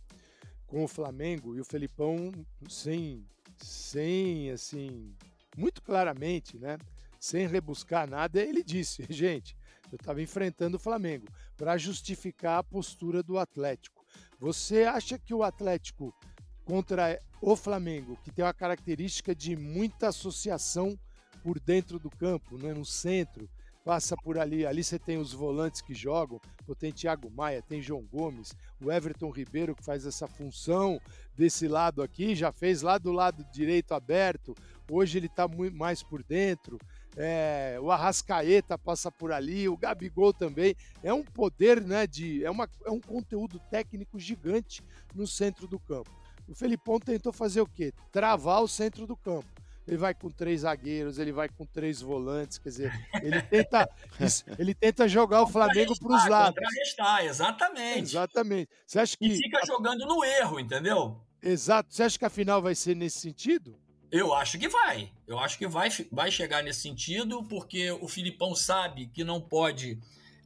[0.66, 2.32] com o Flamengo e o Felipão
[2.68, 3.24] sem,
[3.58, 5.14] sem assim,
[5.56, 6.78] muito claramente, né?
[7.22, 9.56] Sem rebuscar nada, ele disse: gente,
[9.92, 14.04] eu estava enfrentando o Flamengo para justificar a postura do Atlético.
[14.40, 16.12] Você acha que o Atlético
[16.64, 20.98] contra o Flamengo, que tem uma característica de muita associação
[21.44, 23.48] por dentro do campo, né, no centro,
[23.84, 24.66] passa por ali.
[24.66, 26.40] Ali você tem os volantes que jogam,
[26.76, 31.00] tem Thiago Maia, tem João Gomes, o Everton Ribeiro que faz essa função
[31.36, 34.54] desse lado aqui, já fez lá do lado direito aberto,
[34.90, 36.78] hoje ele está mais por dentro
[37.16, 40.74] é, o Arrascaeta passa por ali, o Gabigol também.
[41.02, 42.06] É um poder, né?
[42.06, 44.82] De, é, uma, é um conteúdo técnico gigante
[45.14, 46.10] no centro do campo.
[46.48, 47.92] O Felipão tentou fazer o quê?
[48.10, 49.48] Travar o centro do campo.
[49.86, 53.88] Ele vai com três zagueiros, ele vai com três volantes, quer dizer, ele tenta,
[54.56, 56.54] ele tenta jogar o Flamengo para os lados.
[56.54, 58.02] Contrarrestar, exatamente.
[58.02, 58.70] Exatamente.
[58.86, 59.26] Você acha que...
[59.26, 61.20] E fica jogando no erro, entendeu?
[61.42, 61.92] Exato.
[61.92, 63.76] Você acha que a final vai ser nesse sentido?
[64.12, 65.10] Eu acho que vai.
[65.26, 69.98] Eu acho que vai, vai chegar nesse sentido, porque o Filipão sabe que não pode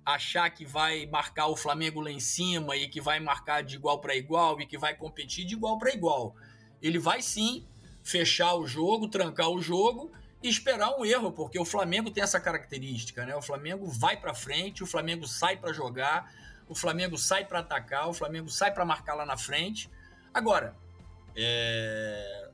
[0.05, 4.01] achar que vai marcar o Flamengo lá em cima e que vai marcar de igual
[4.01, 6.37] para igual e que vai competir de igual para igual.
[6.81, 7.67] Ele vai sim
[8.05, 12.39] fechar o jogo, trancar o jogo e esperar um erro, porque o Flamengo tem essa
[12.39, 13.35] característica, né?
[13.35, 16.33] O Flamengo vai para frente, o Flamengo sai para jogar,
[16.69, 19.91] o Flamengo sai para atacar, o Flamengo sai para marcar lá na frente.
[20.33, 20.77] Agora,
[21.35, 22.46] é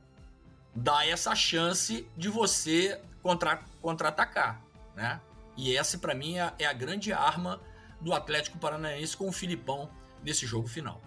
[0.75, 4.61] dá essa chance de você contra, contra-atacar,
[4.95, 5.21] né?
[5.55, 7.61] E essa, para mim, é, é a grande arma
[8.01, 9.89] do Atlético Paranaense com o Filipão
[10.23, 10.99] nesse jogo final.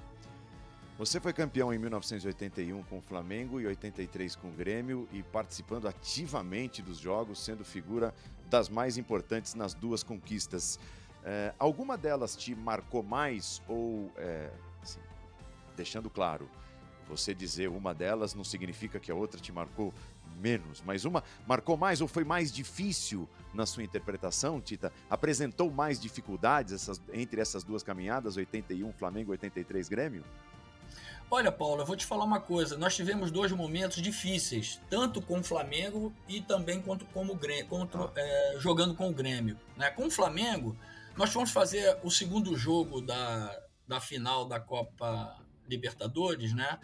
[0.99, 5.87] Você foi campeão em 1981 com o Flamengo e 83 com o Grêmio e participando
[5.87, 8.15] ativamente dos jogos, sendo figura
[8.49, 10.79] das mais importantes nas duas conquistas.
[11.23, 14.51] É, alguma delas te marcou mais ou, é,
[14.83, 15.01] assim,
[15.77, 16.49] deixando claro,
[17.09, 19.93] você dizer uma delas não significa que a outra te marcou
[20.37, 24.93] menos, mas uma marcou mais ou foi mais difícil na sua interpretação, Tita?
[25.09, 30.25] Apresentou mais dificuldades essas, entre essas duas caminhadas, 81 Flamengo, 83 Grêmio?
[31.29, 32.79] Olha, Paulo, eu vou te falar uma coisa.
[32.79, 38.01] Nós tivemos dois momentos difíceis, tanto com o Flamengo e também contra, como Grêmio, contra,
[38.05, 38.13] ah.
[38.15, 39.59] é, jogando com o Grêmio.
[39.77, 39.91] Né?
[39.91, 40.77] Com o Flamengo,
[41.17, 45.37] nós fomos fazer o segundo jogo da, da final da Copa
[45.69, 46.79] Libertadores, né?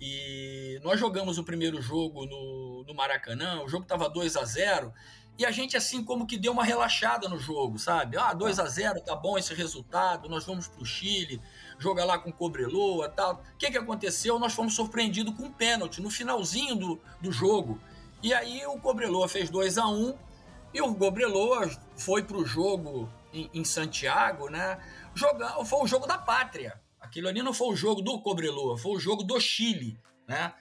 [0.00, 4.92] E nós jogamos o primeiro jogo no, no Maracanã, o jogo estava 2 a 0
[5.38, 8.16] e a gente, assim, como que deu uma relaxada no jogo, sabe?
[8.16, 11.40] Ah, 2 a 0 tá bom esse resultado, nós vamos para o Chile,
[11.78, 13.34] jogar lá com Cobreloa tal.
[13.34, 14.36] O que, que aconteceu?
[14.40, 17.80] Nós fomos surpreendidos com um pênalti no finalzinho do, do jogo.
[18.20, 20.14] E aí o Cobreloa fez 2 a 1 um,
[20.74, 24.80] e o Cobreloa foi para o jogo em, em, Santiago, né?
[25.14, 26.80] Jogar, foi o jogo da pátria.
[27.08, 30.52] Aquilo ali não foi o jogo do Cobreloa, foi o jogo do Chile, né?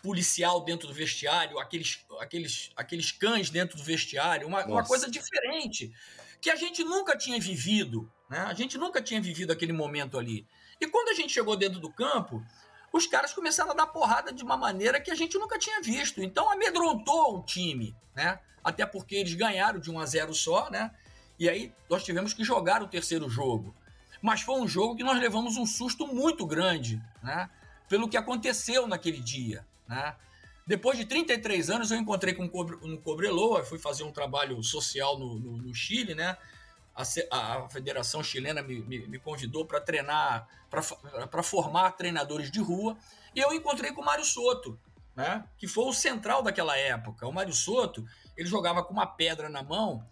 [0.00, 5.92] policial dentro do vestiário, aqueles, aqueles, aqueles cães dentro do vestiário, uma, uma coisa diferente
[6.40, 8.38] que a gente nunca tinha vivido, né?
[8.38, 10.46] A gente nunca tinha vivido aquele momento ali.
[10.80, 12.40] E quando a gente chegou dentro do campo,
[12.92, 16.22] os caras começaram a dar porrada de uma maneira que a gente nunca tinha visto.
[16.22, 18.38] Então amedrontou o time, né?
[18.62, 20.92] Até porque eles ganharam de 1 a 0 só, né?
[21.36, 23.74] E aí nós tivemos que jogar o terceiro jogo.
[24.20, 27.48] Mas foi um jogo que nós levamos um susto muito grande, né?
[27.88, 29.64] Pelo que aconteceu naquele dia.
[29.86, 30.14] Né?
[30.66, 35.38] Depois de 33 anos, eu encontrei com um Cobreloa, fui fazer um trabalho social no,
[35.38, 36.36] no, no Chile, né?
[36.94, 40.48] A, a, Federação Chilena me, me, me convidou para treinar,
[41.30, 42.96] para formar treinadores de rua,
[43.34, 44.78] e eu encontrei com o Mário Soto,
[45.14, 45.44] né?
[45.58, 47.28] que foi o central daquela época.
[47.28, 48.04] O Mário Soto,
[48.36, 50.06] ele jogava com uma pedra na mão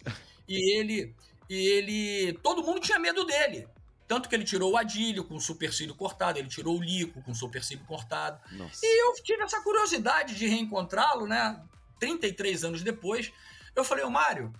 [0.47, 1.15] e ele,
[1.49, 3.67] e ele, todo mundo tinha medo dele.
[4.07, 7.31] Tanto que ele tirou o Adílio com o supercílio cortado, ele tirou o Lico com
[7.31, 8.39] o supercílio cortado.
[8.51, 8.79] Nossa.
[8.83, 11.59] E eu tive essa curiosidade de reencontrá-lo, né?
[11.99, 13.31] 33 anos depois.
[13.75, 14.53] Eu falei, ô Mário,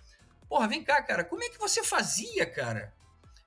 [0.48, 2.92] porra, vem cá, cara, como é que você fazia, cara?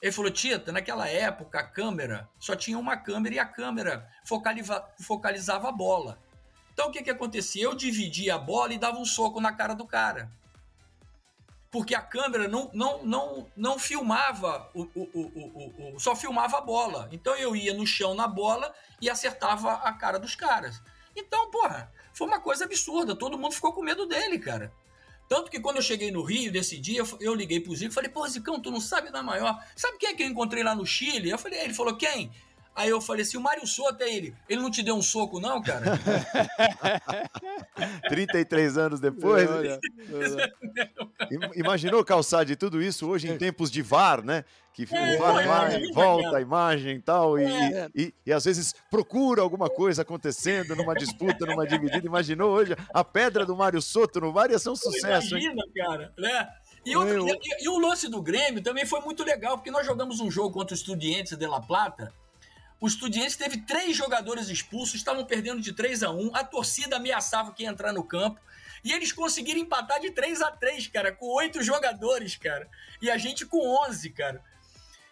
[0.01, 4.81] Ele falou, Tita, naquela época a câmera só tinha uma câmera e a câmera focaliza,
[5.01, 6.17] focalizava a bola.
[6.73, 7.65] Então o que, que acontecia?
[7.65, 10.31] Eu dividia a bola e dava um soco na cara do cara
[11.71, 16.61] porque a câmera não, não, não, não filmava, o, o, o, o, só filmava a
[16.61, 17.07] bola.
[17.11, 20.81] Então eu ia no chão na bola e acertava a cara dos caras.
[21.15, 23.15] Então, porra, foi uma coisa absurda.
[23.15, 24.73] Todo mundo ficou com medo dele, cara.
[25.27, 28.09] Tanto que quando eu cheguei no Rio desse dia, eu liguei pro Zico e falei,
[28.09, 29.63] pô, Zicão, tu não sabe da maior.
[29.75, 31.29] Sabe quem é que eu encontrei lá no Chile?
[31.29, 32.31] Eu falei, ele falou, quem?
[32.79, 34.33] Aí eu falei assim, o Mário Soto é ele.
[34.47, 35.99] Ele não te deu um soco, não, cara?
[38.07, 39.49] 33 anos depois.
[41.57, 44.45] Imaginou calçar de tudo isso hoje em tempos de VAR, né?
[44.73, 47.89] Que é, o VAR vai, volta a imagem e tal, é.
[47.93, 52.07] e, e, e, às vezes procura alguma coisa acontecendo numa disputa, numa dividida.
[52.07, 55.31] Imaginou hoje a pedra do Mário Soto no VAR ia ser um sucesso.
[55.31, 55.71] Imagina, hein?
[55.75, 56.47] cara, né?
[56.85, 60.21] E, outro, e, e, o lance do Grêmio também foi muito legal, porque nós jogamos
[60.21, 62.13] um jogo contra os Estudiantes de La Plata,
[62.81, 67.51] o Estudiantes teve três jogadores expulsos, estavam perdendo de 3 a 1 a torcida ameaçava
[67.51, 68.39] que ia entrar no campo.
[68.81, 72.69] E eles conseguiram empatar de 3 a 3 cara, com oito jogadores, cara.
[73.01, 74.41] E a gente com 11, cara.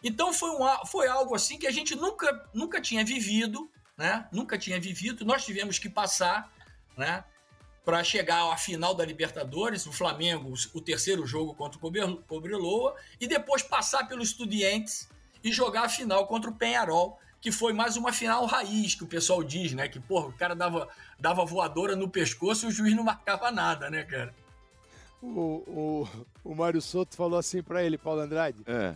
[0.01, 4.25] Então foi, um, foi algo assim que a gente nunca, nunca tinha vivido, né?
[4.32, 5.25] Nunca tinha vivido.
[5.25, 6.49] Nós tivemos que passar,
[6.95, 7.25] né?
[7.84, 13.27] Para chegar à final da Libertadores, o Flamengo, o terceiro jogo contra o Cobreloa, e
[13.27, 15.10] depois passar pelo Estudiantes
[15.43, 19.07] e jogar a final contra o Penharol que foi mais uma final raiz, que o
[19.07, 19.88] pessoal diz, né?
[19.88, 23.89] Que, porra, o cara dava, dava voadora no pescoço e o juiz não marcava nada,
[23.89, 24.36] né, cara?
[25.21, 26.10] O, o,
[26.43, 28.62] o Mário Soto falou assim para ele, Paulo Andrade.
[28.67, 28.95] É.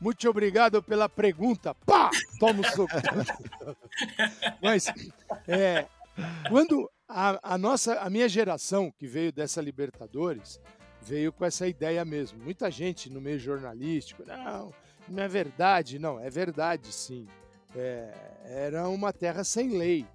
[0.00, 1.72] Muito obrigado pela pergunta.
[1.72, 2.10] Pá!
[2.40, 2.92] Toma o soco.
[4.60, 4.86] Mas,
[5.46, 5.86] é,
[6.48, 10.60] quando a, a, nossa, a minha geração que veio dessa Libertadores,
[11.00, 12.42] veio com essa ideia mesmo.
[12.42, 14.74] Muita gente no meio jornalístico, não,
[15.08, 16.00] não é verdade.
[16.00, 17.28] Não, é verdade sim
[17.74, 18.12] é,
[18.44, 20.06] era uma terra sem lei.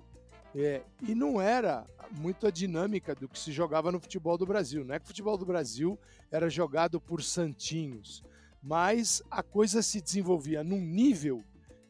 [0.56, 4.86] É, e não era muito a dinâmica do que se jogava no futebol do Brasil.
[4.86, 5.98] Não é que o futebol do Brasil
[6.32, 8.24] era jogado por santinhos,
[8.62, 11.44] mas a coisa se desenvolvia num nível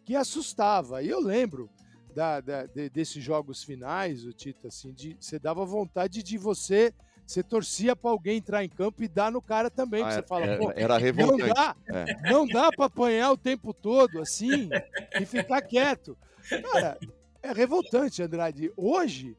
[0.05, 1.01] que assustava.
[1.01, 1.69] E eu lembro
[2.15, 6.93] da, da, de, desses jogos finais, o Tito, assim, de, você dava vontade de você
[7.25, 10.03] você torcia para alguém entrar em campo e dar no cara também.
[10.03, 11.47] Ah, você fala, era, era revoltante.
[11.47, 12.31] Não dá, é.
[12.31, 14.69] não dá para apanhar o tempo todo assim
[15.19, 16.17] e ficar quieto.
[16.71, 16.97] Cara,
[17.41, 18.71] é revoltante, Andrade.
[18.75, 19.37] Hoje,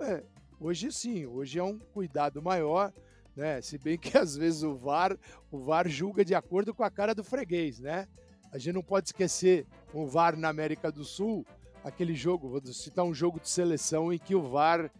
[0.00, 0.22] é,
[0.60, 2.92] hoje sim, hoje é um cuidado maior,
[3.36, 3.60] né?
[3.60, 5.16] Se bem que às vezes o VAR,
[5.50, 8.06] o VAR julga de acordo com a cara do freguês, né?
[8.52, 11.44] A gente não pode esquecer o VAR na América do Sul,
[11.82, 14.90] aquele jogo, vou citar um jogo de seleção em que o VAR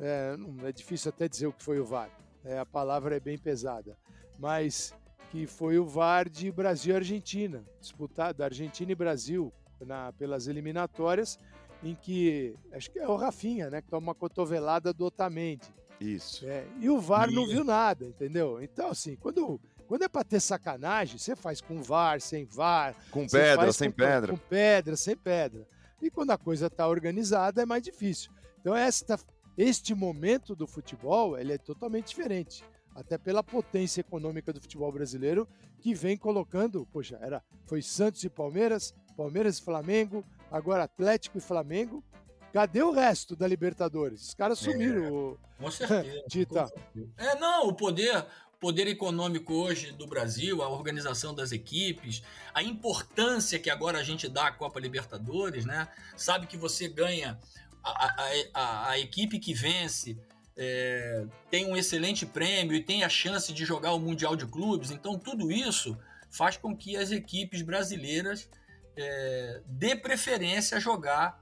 [0.00, 2.10] é, é difícil até dizer o que foi o VAR,
[2.44, 3.96] é, a palavra é bem pesada,
[4.38, 4.94] mas
[5.30, 11.38] que foi o VAR de Brasil e Argentina, disputado Argentina e Brasil na, pelas eliminatórias,
[11.82, 15.72] em que acho que é o Rafinha, né, que toma uma cotovelada do Otamendi.
[16.00, 16.46] Isso.
[16.46, 17.36] É, e o VAR Isso.
[17.36, 18.62] não viu nada, entendeu?
[18.62, 22.94] Então, assim, quando, quando é para ter sacanagem, você faz com VAR, sem VAR.
[23.10, 24.32] Com pedra, sem com, pedra.
[24.32, 25.66] Com pedra, sem pedra.
[26.02, 28.30] E quando a coisa está organizada, é mais difícil.
[28.60, 29.18] Então, esta,
[29.56, 32.64] este momento do futebol ele é totalmente diferente.
[32.94, 35.48] Até pela potência econômica do futebol brasileiro,
[35.80, 41.40] que vem colocando, poxa, era, foi Santos e Palmeiras, Palmeiras e Flamengo, agora Atlético e
[41.40, 42.04] Flamengo.
[42.52, 44.28] Cadê o resto da Libertadores?
[44.28, 45.36] Os caras sumiram.
[45.58, 46.24] É, com certeza.
[46.28, 46.72] Tita.
[47.16, 48.24] É, não, o poder,
[48.60, 52.22] poder econômico hoje do Brasil, a organização das equipes,
[52.54, 55.88] a importância que agora a gente dá à Copa Libertadores, né?
[56.16, 57.38] Sabe que você ganha
[57.84, 58.14] a,
[58.54, 60.18] a, a, equipe que vence.
[60.56, 64.92] É, tem um excelente prêmio e tem a chance de jogar o Mundial de Clubes,
[64.92, 65.98] então tudo isso
[66.30, 68.48] faz com que as equipes brasileiras
[68.96, 71.40] é, dê preferência a jogar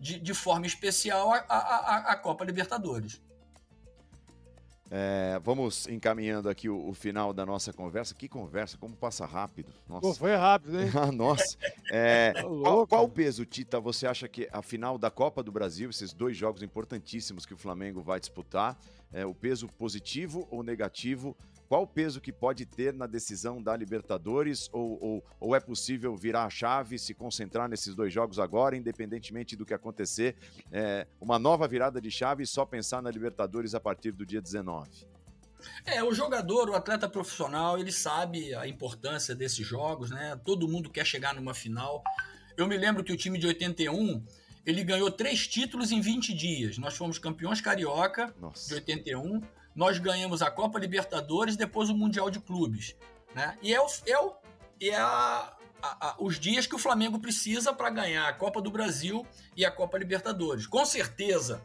[0.00, 3.20] de, de forma especial a, a, a Copa Libertadores.
[4.90, 8.14] É, vamos encaminhando aqui o, o, final da nossa conversa.
[8.14, 9.72] Que conversa, como passa rápido.
[9.88, 10.00] Nossa.
[10.02, 10.90] Pô, foi rápido, hein?
[10.94, 11.56] Ah, nossa.
[11.90, 15.88] É, tá qual, qual, peso, Tita, você acha que a final da Copa do Brasil,
[15.90, 18.78] esses dois jogos importantíssimos que o Flamengo vai disputar,
[19.12, 21.36] é, o peso positivo ou negativo
[21.68, 24.68] qual o peso que pode ter na decisão da Libertadores?
[24.72, 29.56] Ou, ou, ou, é possível virar a chave, se concentrar nesses dois jogos agora, independentemente
[29.56, 30.36] do que acontecer?
[30.70, 34.40] É, uma nova virada de chave e só pensar na Libertadores a partir do dia
[34.40, 35.06] 19?
[35.86, 40.38] É, o jogador, o atleta profissional, ele sabe a importância desses jogos, né?
[40.44, 42.02] Todo mundo quer chegar numa final.
[42.56, 44.22] Eu me lembro que o time de 81
[44.66, 46.78] ele ganhou três títulos em 20 dias.
[46.78, 48.68] Nós fomos campeões carioca Nossa.
[48.68, 49.42] de 81
[49.74, 52.94] nós ganhamos a Copa Libertadores, depois o Mundial de Clubes.
[53.34, 53.58] Né?
[53.60, 54.32] E é, o, é, o,
[54.80, 58.70] é a, a, a, os dias que o Flamengo precisa para ganhar a Copa do
[58.70, 60.66] Brasil e a Copa Libertadores.
[60.66, 61.62] Com certeza,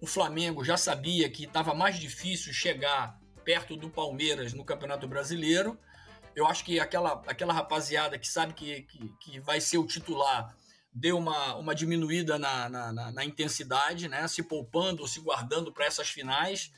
[0.00, 5.78] o Flamengo já sabia que estava mais difícil chegar perto do Palmeiras no Campeonato Brasileiro.
[6.34, 10.56] Eu acho que aquela, aquela rapaziada que sabe que, que, que vai ser o titular
[10.92, 14.26] deu uma, uma diminuída na, na, na, na intensidade, né?
[14.28, 16.72] se poupando, se guardando para essas finais.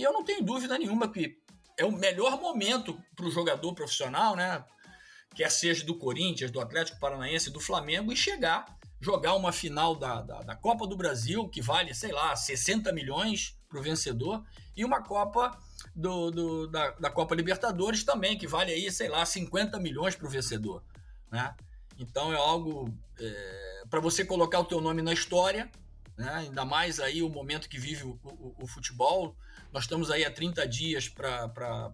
[0.00, 1.36] E eu não tenho dúvida nenhuma que
[1.76, 4.64] é o melhor momento para o jogador profissional, né?
[5.34, 8.64] Quer seja do Corinthians, do Atlético Paranaense, do Flamengo, e chegar,
[8.98, 13.58] jogar uma final da, da, da Copa do Brasil, que vale, sei lá, 60 milhões
[13.68, 14.42] para o vencedor,
[14.74, 15.54] e uma Copa
[15.94, 20.26] do, do da, da, Copa Libertadores também, que vale aí, sei lá, 50 milhões para
[20.26, 20.82] o vencedor.
[21.30, 21.54] Né?
[21.98, 25.70] Então é algo é, para você colocar o teu nome na história,
[26.20, 26.30] né?
[26.34, 29.34] ainda mais aí o momento que vive o, o, o futebol.
[29.72, 31.46] Nós estamos aí há 30 dias para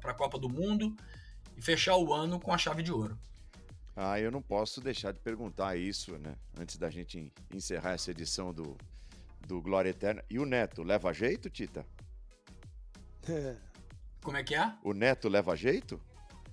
[0.03, 0.97] a Copa do Mundo
[1.57, 3.17] e fechar o ano com a chave de ouro.
[3.95, 6.35] Ah, eu não posso deixar de perguntar isso, né?
[6.59, 8.77] Antes da gente encerrar essa edição do,
[9.47, 10.23] do Glória Eterna.
[10.29, 11.87] E o Neto, leva jeito, Tita?
[14.23, 14.75] Como é que é?
[14.83, 16.01] O Neto leva jeito?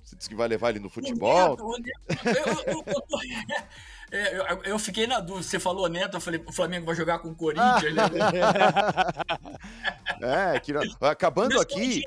[0.03, 1.57] Você disse que vai levar ele no futebol?
[1.59, 3.67] O Neto, o Neto, eu, eu, eu,
[4.13, 5.41] é, eu, eu, fiquei na dúvida.
[5.41, 7.95] Você falou Neto, eu falei, o Flamengo vai jogar com o Corinthians.
[7.95, 8.03] Né?
[10.55, 10.71] é, que,
[11.01, 12.03] acabando aqui.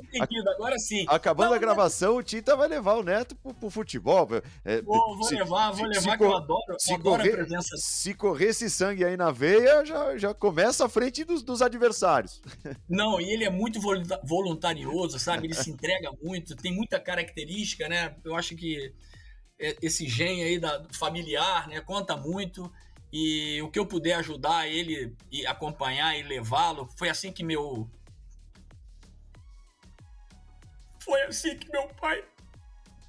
[0.54, 1.04] agora sim.
[1.08, 4.28] Acabando Não, a gravação, o Tita vai levar o Neto pro, pro futebol.
[4.64, 7.32] É, vou, vou se, levar, vou levar, se, que eu adoro, se eu adoro correr,
[7.32, 7.76] a presença.
[7.76, 12.40] Se correr esse sangue aí na veia, já, já começa à frente dos, dos adversários.
[12.88, 13.80] Não, e ele é muito
[14.22, 15.48] voluntarioso, sabe?
[15.48, 18.14] Ele se entrega muito, tem muita característica, né?
[18.24, 18.92] Eu acho que é,
[19.58, 21.80] esse gen aí da, familiar, né?
[21.80, 22.72] Conta muito.
[23.12, 27.88] E o que eu puder ajudar ele e acompanhar e levá-lo, foi assim que meu.
[31.00, 32.24] Foi assim que meu pai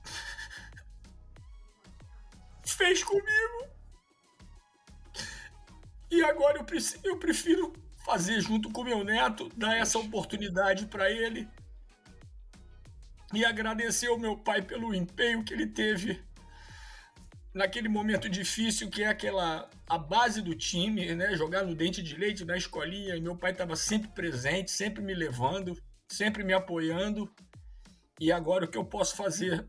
[2.66, 3.68] fez comigo.
[6.10, 7.74] E agora eu, preciso, eu prefiro
[8.06, 11.50] fazer junto com meu neto, dar essa oportunidade para ele
[13.34, 16.26] e agradecer ao meu pai pelo empenho que ele teve
[17.58, 21.36] naquele momento difícil que é aquela a base do time, né?
[21.36, 23.16] Jogar no dente de leite na escolinha.
[23.16, 25.78] E meu pai estava sempre presente, sempre me levando,
[26.08, 27.30] sempre me apoiando.
[28.20, 29.68] E agora o que eu posso fazer,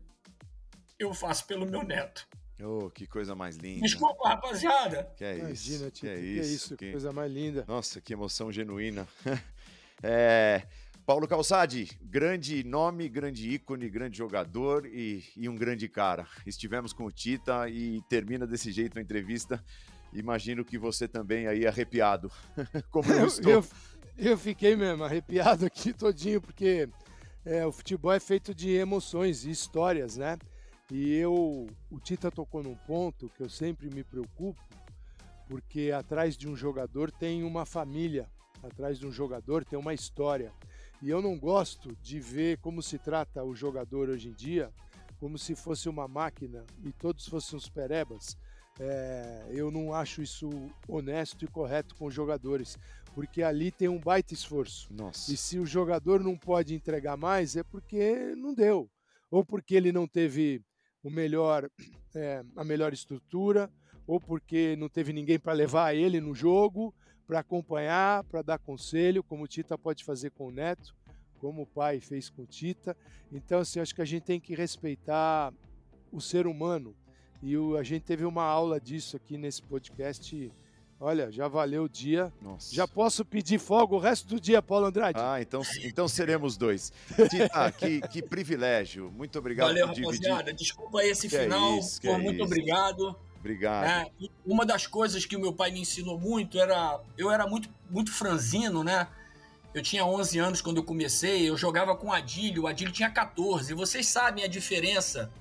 [0.97, 2.27] eu faço pelo meu neto.
[2.61, 3.81] Oh, que coisa mais linda.
[3.81, 5.11] Desculpa, rapaziada.
[5.15, 5.91] Que é Imagina, isso.
[5.91, 7.65] que, é que, é isso, que coisa mais linda.
[7.67, 9.07] Nossa, que emoção genuína.
[10.03, 10.63] é,
[11.09, 16.27] Paulo Calçade, grande nome, grande ícone, grande jogador e, e, um grande cara.
[16.45, 19.59] Estivemos com o Tita e termina desse jeito a entrevista.
[20.13, 22.31] Imagino que você também aí arrepiado,
[22.91, 23.51] como eu estou.
[23.51, 23.65] Eu,
[24.19, 26.87] Eu fiquei mesmo arrepiado aqui todinho, porque
[27.43, 30.37] é, o futebol é feito de emoções e histórias, né?
[30.91, 34.61] E eu, o Tita tocou num ponto que eu sempre me preocupo,
[35.47, 38.29] porque atrás de um jogador tem uma família,
[38.61, 40.53] atrás de um jogador tem uma história.
[41.01, 44.69] E eu não gosto de ver como se trata o jogador hoje em dia,
[45.17, 48.37] como se fosse uma máquina e todos fossem os perebas.
[48.79, 50.49] É, eu não acho isso
[50.87, 52.77] honesto e correto com os jogadores,
[53.13, 54.87] porque ali tem um baita esforço.
[54.93, 55.31] Nossa.
[55.31, 58.89] E se o jogador não pode entregar mais, é porque não deu,
[59.31, 60.61] ou porque ele não teve
[61.03, 61.69] o melhor,
[62.15, 63.69] é, a melhor estrutura,
[64.05, 66.93] ou porque não teve ninguém para levar ele no jogo,
[67.29, 70.95] para acompanhar, para dar conselho, como o Tita pode fazer com o Neto,
[71.39, 72.97] como o pai fez com o Tita.
[73.31, 75.53] Então, assim, acho que a gente tem que respeitar
[76.11, 76.95] o ser humano
[77.43, 80.51] e o, a gente teve uma aula disso aqui nesse podcast.
[80.99, 82.33] Olha, já valeu o dia.
[82.41, 82.73] Nossa.
[82.73, 85.19] Já posso pedir folga o resto do dia, Paulo Andrade?
[85.21, 86.91] Ah, então, então seremos dois.
[87.29, 89.11] Tita, que, que privilégio.
[89.11, 90.29] Muito obrigado Valeu, por dividir.
[90.29, 90.51] rapaziada.
[90.51, 91.77] Desculpa aí esse Que é final.
[91.77, 92.43] isso, que Pô, é muito isso.
[92.45, 93.15] obrigado.
[93.39, 93.85] Obrigado.
[93.85, 94.11] É,
[94.45, 96.99] uma das coisas que o meu pai me ensinou muito era.
[97.17, 99.07] Eu era muito, muito franzino, né?
[99.73, 103.09] Eu tinha 11 anos quando eu comecei, eu jogava com o Adílio, o Adílio tinha
[103.09, 103.71] 14.
[103.71, 105.31] E vocês sabem a diferença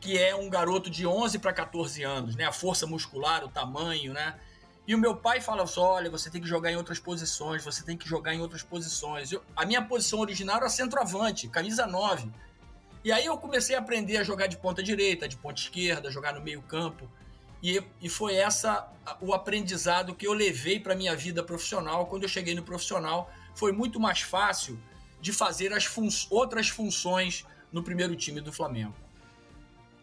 [0.00, 2.44] que é um garoto de 11 para 14 anos, né?
[2.44, 4.34] A força muscular, o tamanho, né?
[4.86, 7.82] E o meu pai fala só: olha, você tem que jogar em outras posições, você
[7.82, 9.32] tem que jogar em outras posições.
[9.32, 12.30] Eu- a minha posição original era centroavante, camisa 9.
[13.04, 16.32] E aí eu comecei a aprender a jogar de ponta direita, de ponta esquerda, jogar
[16.32, 17.06] no meio campo.
[17.62, 18.90] E, e foi essa
[19.20, 22.06] o aprendizado que eu levei para minha vida profissional.
[22.06, 24.80] Quando eu cheguei no profissional, foi muito mais fácil
[25.20, 28.94] de fazer as fun outras funções no primeiro time do Flamengo.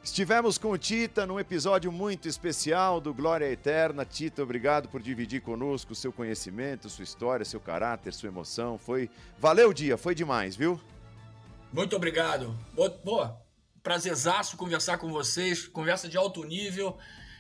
[0.03, 4.03] Estivemos com o Tita num episódio muito especial do Glória Eterna.
[4.03, 8.79] Tita, obrigado por dividir conosco seu conhecimento, sua história, seu caráter, sua emoção.
[8.79, 9.09] Foi.
[9.39, 10.79] Valeu o dia, foi demais, viu?
[11.71, 12.57] Muito obrigado.
[13.03, 13.29] Pô,
[13.81, 15.67] prazerzaço conversar com vocês.
[15.67, 16.97] Conversa de alto nível.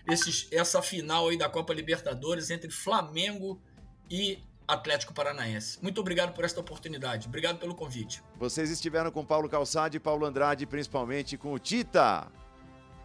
[0.07, 3.61] Esses, essa final aí da Copa Libertadores entre Flamengo
[4.09, 5.77] e Atlético Paranaense.
[5.81, 7.27] Muito obrigado por esta oportunidade.
[7.27, 8.23] Obrigado pelo convite.
[8.37, 12.27] Vocês estiveram com Paulo Calçade e Paulo Andrade, principalmente com o Tita.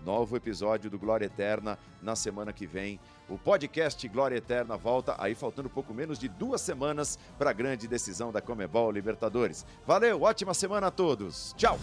[0.05, 3.01] Novo episódio do Glória Eterna na semana que vem.
[3.29, 7.89] O podcast Glória Eterna volta aí faltando pouco menos de duas semanas para a grande
[7.89, 9.67] decisão da Comebol Libertadores.
[9.85, 11.53] Valeu, ótima semana a todos.
[11.57, 11.77] Tchau.